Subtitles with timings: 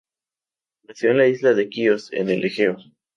[0.87, 2.77] Nació en la isla de Quíos, en el Egeo.